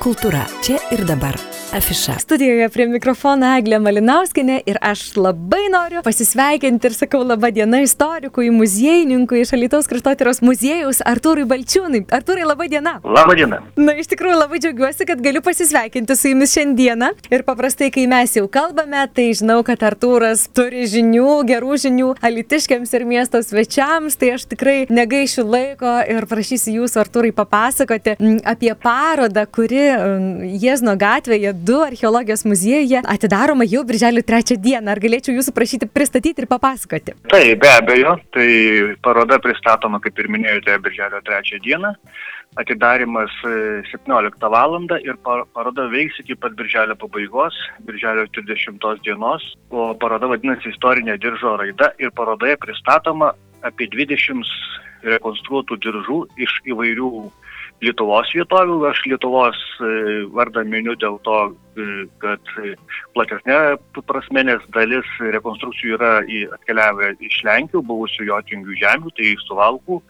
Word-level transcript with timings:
Kultūra 0.00 0.46
čia 0.64 0.78
ir 0.96 1.04
dabar. 1.04 1.36
Afiša. 1.74 2.18
Studijoje 2.18 2.66
prie 2.68 2.84
mikrofono 2.90 3.46
Eglė 3.54 3.78
Malinauskinė 3.78 4.56
ir 4.66 4.78
aš 4.82 5.04
labai 5.14 5.68
noriu 5.70 6.00
pasisveikinti 6.02 6.88
ir 6.88 6.94
sakau 6.96 7.20
laba 7.22 7.52
diena 7.54 7.78
istorikui, 7.84 8.48
muziejininkui 8.50 9.44
iš 9.44 9.52
Alitaus 9.54 9.86
kraštotyros 9.86 10.42
muziejaus 10.42 10.98
Artūrui 11.06 11.44
Balčiūnai. 11.46 12.00
Artūrai, 12.10 12.42
laba 12.48 12.66
diena. 12.72 12.96
Labą 13.06 13.36
dieną. 13.38 13.60
Na, 13.78 13.94
iš 14.02 14.10
tikrųjų 14.10 14.40
labai 14.40 14.58
džiaugiuosi, 14.64 15.06
kad 15.06 15.22
galiu 15.22 15.44
pasisveikinti 15.46 16.16
su 16.18 16.32
jumis 16.32 16.56
šiandieną. 16.56 17.12
Ir 17.30 17.46
paprastai, 17.46 17.92
kai 17.94 18.08
mes 18.10 18.34
jau 18.34 18.48
kalbame, 18.50 19.06
tai 19.14 19.28
žinau, 19.38 19.60
kad 19.62 19.86
Artūras 19.86 20.48
turi 20.50 20.88
žinių, 20.90 21.28
gerų 21.52 21.78
žinių 21.84 22.10
alitiškiams 22.18 22.96
ir 22.98 23.06
miesto 23.12 23.44
svečiams. 23.46 24.18
Tai 24.18 24.32
aš 24.40 24.48
tikrai 24.56 24.88
negaišiu 24.90 25.46
laiko 25.46 25.94
ir 26.02 26.26
prašysiu 26.34 26.80
jūsų, 26.80 27.04
Artūrai, 27.06 27.30
papasakoti 27.38 28.18
apie 28.42 28.74
parodą, 28.74 29.46
kuri 29.46 29.86
Jėzno 30.58 30.98
gatvėje 30.98 31.59
2 31.66 31.84
archeologijos 31.86 32.44
muziejuje 32.48 33.02
atidaroma 33.04 33.64
jau 33.68 33.82
birželio 33.84 34.22
3 34.22 34.56
dieną. 34.56 34.88
Ar 34.94 35.00
galėčiau 35.02 35.34
jūsų 35.36 35.52
prašyti 35.52 35.88
pristatyti 35.92 36.40
ir 36.44 36.48
papasakoti? 36.48 37.12
Tai 37.28 37.42
be 37.60 37.70
abejo, 37.76 38.14
tai 38.32 38.48
paroda 39.04 39.36
pristatoma, 39.44 40.00
kaip 40.00 40.18
ir 40.18 40.30
minėjote, 40.32 40.78
birželio 40.86 41.20
3 41.26 41.60
dieną. 41.66 41.92
Atidarimas 42.58 43.30
e, 43.46 43.82
17 43.92 44.48
val. 44.50 44.78
ir 45.04 45.16
pa- 45.22 45.44
paroda 45.54 45.84
veiks 45.92 46.18
iki 46.20 46.34
pat 46.34 46.56
birželio 46.56 46.96
pabaigos, 46.96 47.54
birželio 47.86 48.26
30 48.32 49.04
dienos. 49.04 49.42
O 49.70 49.92
paroda 49.94 50.26
vadinasi 50.26 50.72
Istorinė 50.72 51.18
diržo 51.20 51.56
raida 51.60 51.92
ir 51.98 52.10
parodoje 52.10 52.56
pristatoma 52.56 53.34
apie 53.62 53.86
20 53.86 54.42
rekonstruotų 55.04 55.76
diržų 55.76 56.18
iš 56.40 56.52
įvairių 56.72 57.30
Lietuvos 57.84 58.32
vietovių. 58.36 58.78
Aš 58.90 59.02
Lietuvos 59.08 59.60
e, 59.80 59.92
vardą 60.36 60.64
miniu 60.68 60.96
dėl 61.00 61.18
to, 61.26 61.38
kad 62.22 62.52
e, 62.62 62.74
platesnė 63.14 63.58
prasme, 64.08 64.44
nes 64.48 64.64
dalis 64.74 65.08
rekonstrukcijų 65.36 65.96
yra 65.98 66.12
atkeliavę 66.56 67.14
iš 67.26 67.40
Lenkijų, 67.46 67.82
buvusių 67.90 68.28
Jotingių 68.30 68.78
žemių, 68.82 69.14
tai 69.16 69.34
suvalkų 69.46 70.00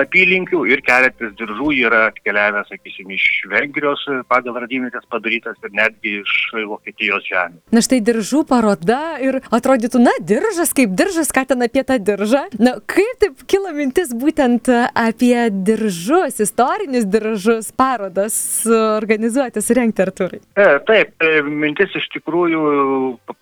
apylinkių 0.00 0.62
ir 0.70 0.80
keletas 0.84 1.34
diržų 1.36 1.72
yra 1.82 2.06
atkeliavę, 2.10 2.62
sakysim, 2.68 3.10
iš 3.12 3.26
Vengrijos 3.52 4.04
e, 4.08 4.20
pagal 4.30 4.56
radimvietės 4.62 5.04
padarytas 5.12 5.58
ir 5.64 5.74
netgi 5.76 6.18
iš 6.22 6.36
Vokietijos 6.70 7.26
žemių. 7.28 7.60
Na 7.74 7.82
štai 7.84 8.00
diržų 8.04 8.44
paroda 8.48 9.00
ir 9.22 9.40
atrodytų, 9.52 10.00
na, 10.02 10.14
diržas 10.20 10.72
kaip 10.76 10.94
diržas, 10.96 11.32
ką 11.34 11.44
ten 11.52 11.66
apie 11.66 11.84
tą 11.88 11.98
diržą. 12.00 12.46
Na, 12.62 12.76
kaip 12.88 13.20
taip 13.22 13.44
kilo 13.50 13.72
mintis 13.76 14.14
būtent 14.16 14.70
apie 14.96 15.36
diržus, 15.52 16.40
istorinius 16.42 17.08
diržus, 17.12 17.72
parodas 17.76 18.36
organizuoti, 18.72 19.62
surengti 19.64 20.04
Arturai? 20.04 20.40
E, 20.56 20.68
taip, 20.88 21.01
e, 21.02 21.30
mintis 21.42 21.94
iš 21.98 22.06
tikrųjų 22.14 22.62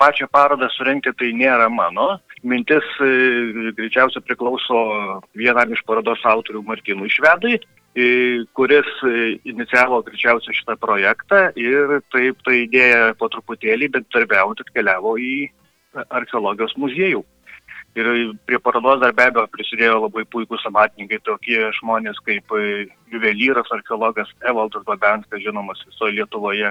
pačią 0.01 0.29
parodą 0.33 0.69
surenkti 0.73 1.13
tai 1.19 1.33
nėra 1.37 1.69
mano. 1.73 2.19
Mintis 2.43 2.87
e, 3.05 3.73
greičiausiai 3.77 4.25
priklauso 4.25 4.81
vienam 5.37 5.75
iš 5.75 5.83
parodos 5.89 6.23
autorių 6.25 6.63
Martinui 6.67 7.11
Švedui, 7.13 7.59
e, 7.59 8.07
kuris 8.57 8.89
e, 9.07 9.41
inicijavo 9.53 10.03
greičiausiai 10.07 10.57
šitą 10.57 10.79
projektą 10.81 11.43
ir 11.61 11.99
taip 12.15 12.41
ta 12.47 12.57
idėja 12.57 13.13
po 13.21 13.31
truputėlį, 13.33 13.91
bet 13.97 14.09
darbiaujant 14.15 14.65
atkeliavo 14.65 15.17
į 15.21 15.35
archeologijos 16.09 16.77
muziejų. 16.81 17.25
Ir 17.99 18.07
prie 18.47 18.61
parodos 18.63 19.01
dar 19.03 19.11
be 19.11 19.25
abejo 19.27 19.49
prisidėjo 19.51 19.97
labai 20.05 20.23
puikūs 20.31 20.63
amatininkai, 20.69 21.19
tokie 21.27 21.59
žmonės 21.81 22.21
kaip 22.23 22.55
juvelyras, 23.11 23.67
archeologas 23.75 24.31
Evaldas 24.47 24.87
Babenskas, 24.87 25.43
žinomas 25.43 25.83
visoje 25.89 26.21
Lietuvoje, 26.21 26.71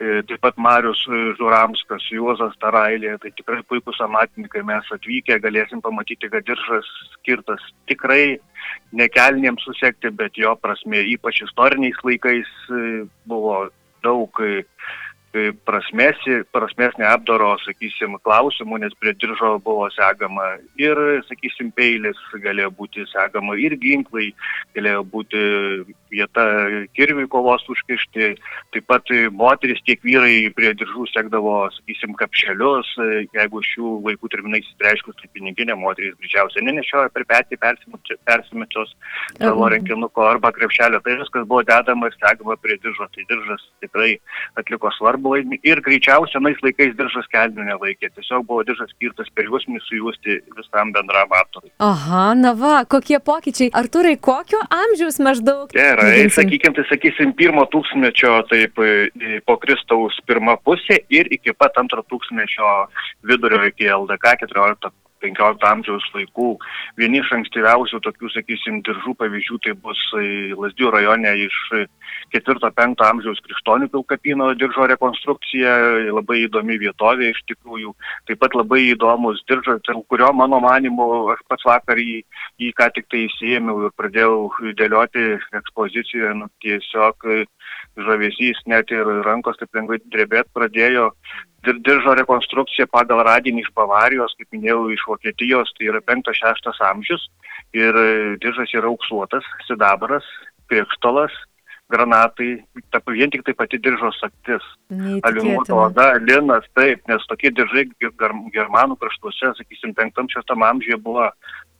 taip 0.00 0.40
pat 0.40 0.56
Marius 0.56 1.02
e, 1.08 1.18
Žuramskas, 1.36 2.06
Juozas 2.12 2.54
Tarailė, 2.62 3.16
tai 3.20 3.32
tikrai 3.36 3.60
puikūs 3.68 4.00
amatininkai, 4.06 4.62
mes 4.64 4.88
atvykę 4.96 5.36
galėsim 5.44 5.82
pamatyti, 5.84 6.30
kad 6.32 6.46
diržas 6.48 6.88
skirtas 7.18 7.64
tikrai 7.90 8.38
nekelniems 8.96 9.66
susekti, 9.66 10.12
bet 10.16 10.40
jo 10.40 10.54
prasme, 10.62 11.02
ypač 11.14 11.42
istoriniais 11.44 12.00
laikais 12.06 12.48
e, 12.72 13.04
buvo 13.28 13.66
daug 14.00 14.40
e, 15.34 15.38
e, 15.38 15.52
prasmėsi, 15.66 16.40
prasmėsnė 16.54 17.06
apdaro, 17.10 17.52
sakysim, 17.64 18.16
klausimų, 18.26 18.80
nes 18.84 18.94
prie 19.00 19.14
diržo 19.20 19.56
buvo 19.64 19.88
segama 19.94 20.56
ir, 20.80 20.98
sakysim, 21.28 21.70
peilis 21.76 22.18
galėjo 22.44 22.70
būti 22.78 23.06
segama 23.12 23.56
ir 23.60 23.76
ginklai, 23.80 24.30
galėjo 24.76 25.04
būti 25.12 25.42
vieta 26.10 26.44
kirviui 26.98 27.28
kovos 27.30 27.64
užkišti, 27.70 28.32
taip 28.74 28.88
pat 28.90 29.12
moteris 29.36 29.82
tiek 29.86 30.02
vyrai 30.06 30.50
prie 30.56 30.72
diržų 30.78 31.06
sekdavo, 31.12 31.56
sakysim, 31.78 32.16
kapšelius, 32.18 32.90
e, 32.98 33.24
jeigu 33.36 33.62
šių 33.72 33.94
vaikų 34.08 34.32
terminais 34.34 34.66
įsireiškus, 34.72 35.18
tai 35.20 35.30
piniginė 35.36 35.78
moteris 35.78 36.18
greičiausiai 36.18 36.66
nenešioja 36.66 37.12
per 37.14 37.26
petį 37.30 37.60
persimečios 37.60 38.94
savo 39.38 39.66
Mhm. 39.66 39.72
rankinuko 39.74 40.26
arba 40.26 40.52
krepšelio, 40.52 41.00
tai 41.04 41.16
viskas 41.22 41.46
buvo 41.46 41.62
dedama 41.62 42.06
ir 42.06 42.14
segama 42.18 42.56
prie 42.56 42.76
diržo, 42.82 43.06
tai 43.14 43.24
diržas 43.28 43.62
tikrai 43.80 44.18
atliko 44.56 44.90
svarbu 44.98 45.19
vaidmenį 45.24 45.60
ir 45.66 45.82
greičiausiai 45.84 46.40
senais 46.40 46.60
laikais 46.64 46.94
diržas 46.98 47.28
kelnių 47.32 47.66
nelaikė, 47.68 48.10
tiesiog 48.16 48.46
buvo 48.48 48.64
diržas 48.66 48.90
skirtas 48.94 49.28
per 49.34 49.48
juosmenį 49.48 49.82
sujuosti 49.84 50.38
visam 50.56 50.92
bendram 50.94 51.32
aptarui. 51.36 51.70
Aha, 51.84 52.30
na 52.38 52.54
va, 52.58 52.84
kokie 52.84 53.20
pokyčiai. 53.20 53.70
Arturai, 53.76 54.16
kokio 54.16 54.60
amžiaus 54.74 55.20
maždaug? 55.22 55.74
Gerai, 55.76 56.28
sakykime, 56.32 56.74
tai 56.78 56.86
sakysim, 56.90 57.34
pirmo 57.38 57.66
tūkstmečio, 57.72 58.36
taip, 58.50 58.80
e, 58.80 59.40
po 59.46 59.58
Kristaus 59.62 60.16
pirmą 60.28 60.56
pusę 60.64 61.00
ir 61.12 61.30
iki 61.34 61.54
pat 61.56 61.78
antro 61.80 62.04
tūkstmečio 62.10 62.74
vidurio 63.28 63.62
iki 63.68 63.90
LDK 63.90 64.38
14 64.46 64.92
15 65.22 65.66
amžiaus 65.70 66.06
laikų. 66.14 66.50
Vieni 67.00 67.20
iš 67.20 67.32
ankstyviausių 67.36 68.00
tokių, 68.06 68.30
sakysim, 68.34 68.80
diržų 68.86 69.14
pavyzdžių 69.20 69.58
tai 69.66 69.74
bus 69.84 70.00
e, 70.18 70.52
Lasdių 70.60 70.90
rajone 70.94 71.32
iš 71.46 71.58
4-5 72.34 73.04
amžiaus 73.06 73.42
krikštonių 73.46 73.90
pilkapino 73.92 74.50
diržo 74.58 74.86
rekonstrukcija, 74.90 75.74
labai 76.14 76.44
įdomi 76.46 76.78
vietovė 76.82 77.30
iš 77.32 77.42
tikrųjų. 77.50 77.94
Taip 78.28 78.42
pat 78.42 78.56
labai 78.58 78.82
įdomus 78.90 79.42
diržas, 79.50 79.82
kurio 80.10 80.32
mano 80.36 80.60
manimu 80.62 81.30
aš 81.34 81.42
pats 81.50 81.66
vakar 81.68 82.00
jį, 82.00 82.20
jį 82.62 82.72
ką 82.78 82.90
tik 82.96 83.08
tai 83.10 83.24
įsijėmiau 83.28 83.86
ir 83.88 83.96
pradėjau 83.98 84.72
dėlioti 84.78 85.26
ekspozicijoje, 85.60 86.34
nu, 86.42 86.50
tiesiog 86.64 87.30
žavesys 87.96 88.60
net 88.66 88.90
ir 88.94 89.04
rankos 89.26 89.58
taip 89.60 89.74
lengvai 89.74 89.98
drebėt 90.12 90.50
pradėjo. 90.54 91.10
Dir- 91.64 91.80
Diržo 91.84 92.14
rekonstrukcija 92.16 92.86
pagal 92.88 93.24
radinį 93.26 93.66
iš 93.66 93.70
Bavarijos, 93.76 94.32
kaip 94.38 94.48
minėjau, 94.52 94.88
iš 94.94 95.02
Vokietijos, 95.08 95.72
tai 95.76 95.90
yra 95.90 96.00
5-6 96.00 96.80
amžius 96.88 97.26
ir 97.76 97.94
e, 97.94 98.36
diržas 98.40 98.72
yra 98.74 98.88
auksuotas, 98.88 99.44
sidabras, 99.68 100.24
priekštolas, 100.72 101.30
granatai, 101.90 102.62
ta, 102.94 103.00
vien 103.10 103.30
tik 103.30 103.42
tai 103.44 103.52
pati 103.58 103.78
diržo 103.78 104.12
saktis. 104.16 104.62
Aliumuota 105.26 105.74
oda, 105.74 106.06
linas, 106.22 106.64
taip, 106.78 107.02
nes 107.10 107.26
tokie 107.28 107.50
diržai 107.50 107.84
ger- 108.00 108.14
ger- 108.16 108.38
germanų 108.54 108.96
kraštuose, 108.96 109.52
sakysim, 109.58 109.92
5-6 109.98 110.54
amžiuje 110.70 110.96
buvo 111.02 111.28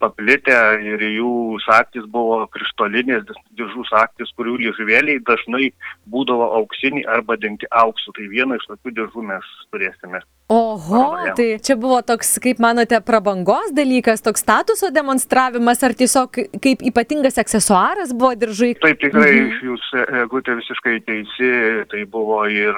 paplitę 0.00 0.56
ir 0.83 1.03
jų 1.05 1.31
saktis 1.66 2.06
buvo 2.11 2.41
krištolinės 2.55 3.28
diržų 3.59 3.84
saktis, 3.91 4.33
kurių 4.38 4.56
liežuvėliai 4.65 5.21
dažnai 5.28 5.71
būdavo 6.11 6.47
auksiniai 6.61 7.05
arba 7.12 7.37
dengti 7.37 7.69
auksu. 7.71 8.12
Tai 8.16 8.27
vieną 8.33 8.56
iš 8.59 8.66
tokių 8.72 8.94
diržų 8.99 9.25
mes 9.31 9.50
turėsime. 9.71 10.22
Oho, 10.50 10.81
Parodoje. 11.05 11.34
tai 11.38 11.49
čia 11.62 11.77
buvo 11.78 12.00
toks, 12.03 12.33
kaip 12.43 12.59
manote, 12.59 12.99
prabangos 13.06 13.71
dalykas, 13.77 14.25
toks 14.25 14.43
statuso 14.43 14.88
demonstravimas, 14.91 15.84
ar 15.87 15.94
tiesiog 15.94 16.41
kaip 16.65 16.82
ypatingas 16.91 17.38
aksesuaras 17.38 18.11
buvo 18.17 18.32
diržai? 18.34 18.72
Taip 18.82 18.99
tikrai 19.05 19.31
Mhm. 19.31 19.61
jūs, 19.69 19.84
e, 19.94 20.25
Gutė, 20.32 20.56
visiškai 20.59 20.97
teisi, 21.06 21.53
tai 21.91 22.03
buvo 22.05 22.43
ir, 22.50 22.75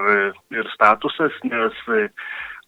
ir 0.52 0.64
statusas, 0.74 1.32
nes 1.44 1.72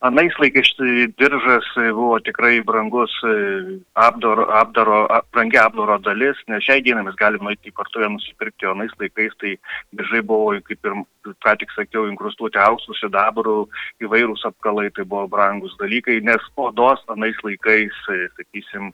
anais 0.04 0.34
laikais 0.38 0.68
diržas 1.16 1.64
e, 1.80 1.92
buvo 1.92 2.18
tikrai 2.20 2.60
brangus 2.60 3.12
e, 3.24 3.80
apdaro, 3.94 4.44
apdaro, 4.52 4.98
brangi 5.32 5.56
apdaro 5.56 5.96
dalis, 6.04 6.36
nes 6.48 6.64
šiai 6.66 6.82
dienai 6.84 7.06
mes 7.06 7.16
galime 7.16 7.48
nueiti 7.48 7.72
į 7.72 7.76
partuvę 7.78 8.10
nusipirkti, 8.12 8.68
o 8.68 8.74
anais 8.74 8.92
laikais 9.00 9.32
tai 9.40 9.54
diržai 9.96 10.20
buvo, 10.28 10.58
kaip 10.68 10.90
ir 10.90 10.98
ką 11.40 11.56
tik 11.62 11.72
sakiau, 11.72 12.04
inkrustuoti 12.10 12.60
auksų, 12.60 12.98
sidabrų, 13.00 13.56
įvairūs 14.04 14.44
apkalai, 14.50 14.90
tai 14.92 15.08
buvo 15.08 15.24
brangus 15.32 15.72
dalykai, 15.80 16.20
nes 16.28 16.52
odos 16.60 17.00
anais 17.16 17.40
laikais, 17.46 17.96
e, 18.12 18.28
sakysim, 18.36 18.92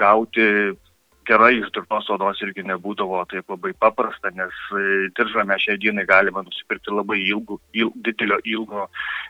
gauti 0.00 0.48
kerai 1.26 1.56
išdirbtos 1.58 2.08
odos 2.14 2.40
irgi 2.44 2.64
nebūdavo 2.66 3.22
taip 3.30 3.50
labai 3.50 3.72
paprasta, 3.82 4.30
nes 4.36 4.54
e, 4.72 4.82
diržą 5.18 5.44
mes 5.48 5.62
šiai 5.64 5.78
dienai 5.82 6.06
galime 6.08 6.44
nusipirkti 6.46 6.94
labai 6.94 7.18
ilgų, 7.24 7.58
il, 7.78 7.90
didelio 8.06 8.38
ilgo 8.44 8.86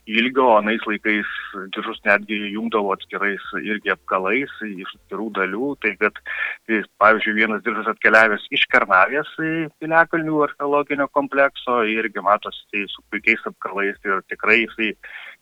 ilgio, 0.06 0.46
o 0.54 0.60
nais 0.64 0.84
laikais 0.86 1.30
diržus 1.74 1.98
netgi 2.06 2.38
jungdavo 2.54 2.92
atskirais 2.94 3.44
irgi 3.62 3.94
apkalais 3.94 4.52
iš 4.68 4.92
atskirų 4.98 5.30
dalių. 5.40 5.72
Tai 5.82 5.94
kad, 6.02 6.20
tai, 6.68 6.82
pavyzdžiui, 7.02 7.36
vienas 7.40 7.64
diržas 7.66 7.90
atkeliavęs 7.94 8.46
iš 8.54 8.66
Karnavės 8.72 9.32
Piliakalnių 9.80 10.42
archeologinio 10.46 11.08
komplekso 11.16 11.80
irgi 11.90 12.22
matosi 12.24 12.62
tai 12.72 12.84
su 12.92 13.04
puikiais 13.10 13.42
apkalais 13.48 13.98
ir 14.06 14.22
tikrai 14.30 14.62
jisai 14.64 14.92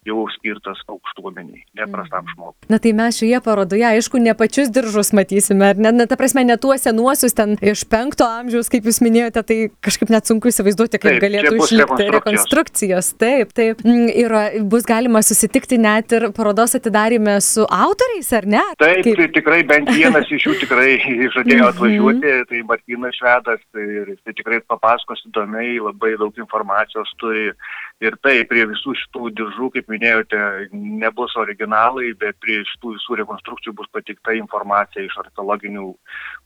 jau 0.04 0.26
skirtas 0.36 0.78
aukštuomeniai, 0.88 1.64
neprastam 1.76 2.24
Mhm. 2.24 2.34
žmogui. 2.34 2.68
Na 2.68 2.78
tai 2.78 2.92
mes 2.92 3.16
šioje 3.18 3.40
parodoje, 3.44 3.84
aišku, 3.84 4.20
ne 4.20 4.34
pačius 4.34 4.68
diržus 4.70 5.12
matysime, 5.12 5.70
ar 5.70 5.76
ne, 5.76 5.92
na, 5.92 6.06
ta 6.06 6.16
prasme, 6.16 6.44
ne 6.44 6.56
tuos 6.56 6.82
senuosius 6.84 7.34
ten 7.34 7.56
iš 7.62 7.84
penkto 7.88 8.24
amžiaus, 8.28 8.68
kaip 8.68 8.84
jūs 8.84 9.00
minėjote, 9.00 9.40
tai 9.46 9.58
kažkaip 9.82 10.10
net 10.10 10.24
sunku 10.28 10.48
įsivaizduoti, 10.52 10.98
kaip 11.00 11.18
Taip, 11.18 11.22
galėtų 11.24 11.54
išlikti 11.56 12.10
rekonstrukcijos. 12.12 13.14
Taip, 13.18 13.52
taip. 13.56 13.80
Mm, 13.84 14.10
Ir 14.14 14.30
bus 14.68 14.84
galima 14.86 15.20
susitikti 15.24 15.78
net 15.78 16.12
ir 16.12 16.28
parodos 16.32 16.74
atidarime 16.76 17.40
su 17.42 17.64
autoriais, 17.66 18.32
ar 18.32 18.46
ne? 18.46 18.60
Taip, 18.78 19.02
Kaip- 19.04 19.16
tai 19.16 19.28
tikrai 19.28 19.62
bent 19.66 19.88
vienas 19.88 20.28
iš 20.30 20.44
jų 20.46 20.54
tikrai 20.62 20.98
žadėjo 21.34 21.64
Mhm. 21.64 21.72
atvažiuoti, 21.72 22.48
tai 22.48 22.62
Martinas 22.62 23.14
Švedas 23.18 23.60
ir 23.74 24.06
jis 24.14 24.34
tikrai 24.36 24.60
papasakos 24.68 25.24
įdomiai, 25.28 25.80
labai 25.80 26.16
daug 26.18 26.32
informacijos 26.36 27.08
turi. 27.18 27.52
Ir 28.00 28.16
tai 28.22 28.44
prie 28.44 28.66
visų 28.66 28.92
šitų 29.00 29.30
diržų, 29.38 29.72
kaip 29.72 29.86
minėjote, 29.94 30.40
nebus 30.74 31.34
originalai, 31.40 32.12
bet 32.20 32.38
prie 32.42 32.60
šitų 32.68 32.94
visų 32.98 33.18
rekonstrukcijų 33.22 33.74
bus 33.78 33.90
patikta 33.94 34.34
informacija 34.36 35.04
iš 35.04 35.16
archeologinių 35.24 35.86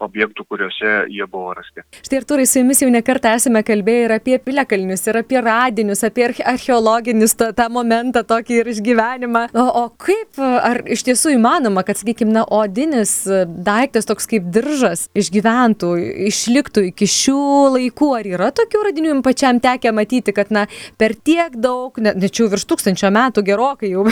objektų, 0.05 0.45
kuriuose 0.49 0.93
jie 1.13 1.27
buvo 1.31 1.55
rasti. 1.59 1.85
Štai 2.05 2.21
ir 2.21 2.27
turai 2.29 2.47
su 2.49 2.61
jumis 2.63 2.83
jau 2.83 2.91
nekartą 2.93 3.35
esame 3.39 3.65
kalbėję 3.67 4.07
ir 4.07 4.15
apie 4.19 4.39
piliakalnius, 4.43 5.07
ir 5.09 5.21
apie 5.23 5.41
radinius, 5.45 6.05
apie 6.07 6.29
arche- 6.29 6.47
archeologinius 6.53 7.35
tą, 7.39 7.51
tą 7.57 7.69
momentą, 7.73 8.23
tokį 8.29 8.61
ir 8.61 8.71
išgyvenimą. 8.75 9.45
O, 9.59 9.67
o 9.83 9.85
kaip, 10.01 10.39
ar 10.39 10.83
iš 10.87 11.05
tiesų 11.09 11.35
įmanoma, 11.37 11.85
kad, 11.87 12.01
sakykime, 12.01 12.35
na, 12.37 12.45
odinis 12.45 13.15
daiktas 13.49 14.09
toks 14.09 14.29
kaip 14.31 14.49
diržas 14.55 15.07
išgyventų, 15.19 15.95
išliktų 16.29 16.89
iki 16.93 17.09
šių 17.11 17.43
laikų? 17.79 18.11
Ar 18.19 18.31
yra 18.37 18.51
tokių 18.55 18.85
radinių 18.89 19.13
jums 19.13 19.27
pačiam 19.27 19.61
tekę 19.63 19.93
matyti, 19.97 20.35
kad, 20.37 20.53
na, 20.55 20.67
per 21.01 21.17
tiek 21.17 21.57
daug, 21.59 21.99
ne, 22.03 22.15
ne 22.15 22.31
čia 22.31 22.45
jau 22.45 22.53
virš 22.55 22.67
tūkstančio 22.71 23.11
metų 23.15 23.38
gerokai 23.47 23.93
jau, 23.93 24.07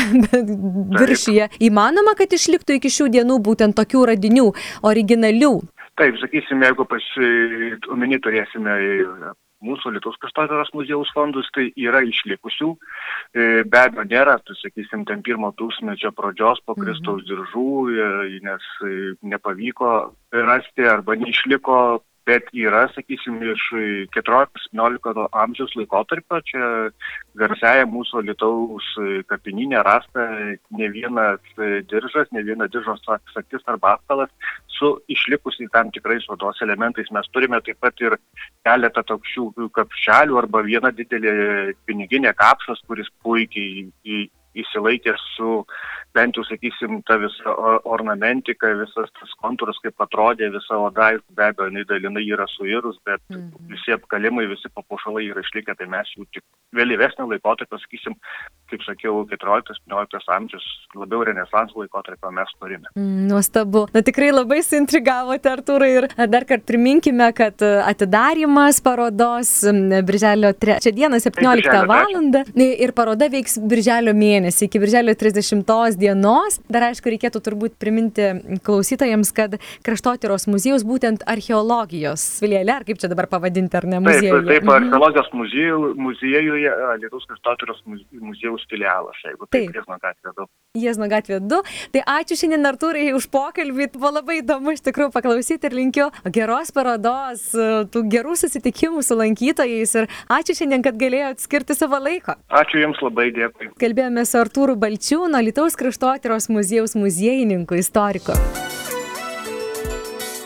viršyje, 1.00 1.50
įmanoma, 1.68 2.16
kad 2.18 2.32
išliktų 2.32 2.78
iki 2.80 2.92
šių 2.98 3.08
dienų 3.18 3.40
būtent 3.46 3.78
tokių 3.78 4.04
radinių, 4.12 4.50
originalių? 4.86 5.54
Taip, 5.96 6.18
sakysim, 6.20 6.60
jeigu 6.60 6.84
omeny 7.94 8.18
turėsime 8.20 8.72
e, 8.76 9.34
mūsų 9.64 9.94
Lietuvos 9.94 10.18
kraštotyros 10.20 10.72
muziejaus 10.76 11.12
fondus, 11.16 11.48
tai 11.54 11.68
yra 11.80 12.02
išlikusių. 12.04 12.72
E, 12.76 13.46
Be 13.64 13.80
abejo, 13.80 14.04
nėra, 14.10 14.36
tai 14.44 14.56
sakysim, 14.60 15.06
ten 15.08 15.22
pirmo 15.26 15.52
tūkstmečio 15.56 16.12
pradžios 16.16 16.62
po 16.66 16.76
Kristaus 16.78 17.24
diržų, 17.28 17.70
e, 17.88 18.10
nes 18.46 18.68
e, 18.84 19.14
nepavyko 19.32 19.92
rasti 20.36 20.86
arba 20.86 21.16
neišliko, 21.20 21.78
bet 22.26 22.48
yra, 22.56 22.86
sakysim, 22.94 23.38
iš 23.52 23.64
14-17 24.16 25.26
amžiaus 25.42 25.74
laikotarpio, 25.78 26.40
čia 26.48 26.70
garsiaja 27.38 27.86
mūsų 27.90 28.24
Lietuvos 28.26 28.88
kapininė 29.30 29.82
rasta 29.86 30.26
ne 30.74 30.88
vienas 30.92 31.42
diržas, 31.90 32.30
ne 32.34 32.42
viena 32.46 32.66
diržo 32.72 32.96
saktis 33.06 33.62
arba 33.70 33.94
atkalas 33.96 34.32
su 34.76 34.92
išlikusiais 35.12 35.70
tam 35.72 35.90
tikrais 35.94 36.26
odos 36.32 36.60
elementais. 36.66 37.12
Mes 37.14 37.28
turime 37.32 37.60
taip 37.64 37.78
pat 37.80 38.02
ir 38.04 38.18
keletą 38.66 39.04
tokių 39.12 39.70
kapšelių 39.78 40.40
arba 40.42 40.64
vieną 40.66 40.92
didelį 40.98 41.36
piniginę 41.86 42.34
kapšas, 42.36 42.82
kuris 42.88 43.08
puikiai 43.22 44.26
į- 44.56 44.62
įsilaikęs 44.64 45.20
su 45.36 45.66
bent 46.14 46.34
jau, 46.36 46.44
sakysim, 46.48 47.02
ta 47.04 47.16
visa 47.20 47.52
ornamentika, 47.84 48.70
visas 48.78 49.10
tas 49.20 49.32
kontūras, 49.42 49.76
kaip 49.82 49.94
atrodė 50.00 50.48
visa 50.54 50.78
oda, 50.80 51.18
be 51.36 51.42
abejo, 51.44 51.68
jinai 51.70 51.84
dalinai 51.84 52.24
yra 52.32 52.46
suirus, 52.48 52.96
bet 53.04 53.20
Mhm. 53.30 53.68
visi 53.68 53.92
apkalimai, 53.92 54.46
visi 54.48 54.68
papuošalai 54.74 55.26
yra 55.30 55.42
išlikę, 55.44 55.76
tai 55.76 55.86
mes 55.86 56.08
jų 56.16 56.26
tik 56.32 56.42
vėlyvesnio 56.76 57.26
laikotarpio, 57.30 57.78
sakysim, 57.82 58.14
kaip 58.70 58.82
sakiau, 58.86 59.24
14-15 59.30 60.30
amžius, 60.36 60.64
labiau 60.98 61.24
renesanso 61.26 61.80
laikotarpio 61.80 62.30
mes 62.34 62.52
turime. 62.60 62.88
Mm, 62.96 63.26
Nuostabu. 63.30 63.86
Na 63.94 64.02
tikrai 64.06 64.30
labai 64.34 64.60
suintrigavote, 64.66 65.50
Artūrai. 65.56 65.90
Ir 65.96 66.08
dar 66.30 66.44
kartą 66.48 66.66
priminkime, 66.66 67.30
kad 67.36 67.62
e, 67.62 67.70
atidarimas 67.86 68.80
parodos 68.84 69.52
Birželio 70.06 70.52
3 70.52 70.92
dieną 70.96 71.20
17 71.22 71.62
birželio 71.62 71.86
val. 71.88 72.10
Ir 72.56 72.92
paroda 72.96 73.28
veiks 73.32 73.56
Birželio 73.70 74.12
mėnesį 74.16 74.66
iki 74.68 74.80
Birželio 74.82 75.14
30 75.14 75.96
dienos. 76.00 76.58
Dar 76.68 76.88
aišku, 76.90 77.08
reikėtų 77.14 77.40
turbūt 77.46 77.76
priminti 77.80 78.28
klausytojams, 78.66 79.32
kad 79.36 79.56
Kraštotyros 79.86 80.46
muziejus 80.50 80.84
būtent 80.86 81.22
archeologijos 81.26 82.24
filiale, 82.40 82.72
ar 82.76 82.84
kaip 82.86 82.98
čia 83.00 83.08
dabar 83.12 83.28
pavadinti, 83.30 83.76
ar 83.78 83.86
ne 83.86 83.98
Taip, 84.00 84.06
muziejuje. 84.08 84.46
taip, 84.50 84.62
Mhm. 84.66 84.74
archeologijos 84.76 85.30
muziejų, 85.32 85.94
muziejuje, 85.96 86.65
Lietuvos 87.00 87.26
kraštotyros 87.30 87.82
muzie- 87.86 88.20
muziejaus 88.20 88.64
filialas, 88.70 89.18
jeigu 89.24 89.46
Taip. 89.46 89.66
taip, 89.70 89.74
Riesno 89.76 89.98
gatvė 90.02 90.32
2. 90.36 90.46
Jiezno 90.76 91.08
gatvė 91.08 91.40
2. 91.40 91.60
Tai 91.92 92.02
ačiū 92.16 92.38
šiandien 92.40 92.68
Artūrai 92.70 93.06
už 93.16 93.28
pokalbį. 93.32 93.90
Buvo 93.96 94.10
labai 94.18 94.40
įdomu 94.42 94.74
iš 94.74 94.82
tikrųjų 94.86 95.12
paklausyti 95.14 95.70
ir 95.70 95.76
linkiu 95.78 96.10
geros 96.32 96.72
parodos, 96.72 97.46
tų 97.92 98.02
gerų 98.12 98.36
susitikimų 98.36 99.02
su 99.02 99.16
lankytojais 99.18 99.94
ir 100.02 100.08
ačiū 100.28 100.56
šiandien, 100.60 100.82
kad 100.84 100.98
galėjote 101.00 101.40
skirti 101.46 101.74
savo 101.78 101.98
laiko. 102.02 102.36
Ačiū 102.50 102.82
Jums 102.84 103.00
labai, 103.02 103.30
dėkui. 103.36 103.72
Kalbėjome 103.80 104.26
su 104.26 104.38
Artūru 104.38 104.76
Balčiūno, 104.76 105.40
Lietuvos 105.42 105.76
kraštotyros 105.76 106.50
muziejaus 106.52 106.96
muziejininku, 106.98 107.78
istoriku. 107.80 108.36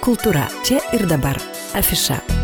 Kultūra 0.01 0.49
čia 0.65 0.81
ir 0.97 1.05
dabar. 1.11 1.37
Afiša. 1.77 2.40